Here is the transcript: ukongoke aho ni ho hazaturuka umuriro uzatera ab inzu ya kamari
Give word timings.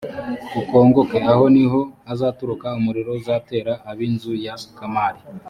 ukongoke 0.61 1.17
aho 1.31 1.43
ni 1.55 1.65
ho 1.71 1.81
hazaturuka 2.09 2.67
umuriro 2.79 3.09
uzatera 3.19 3.73
ab 3.89 3.97
inzu 4.07 4.31
ya 4.45 4.55
kamari 4.77 5.19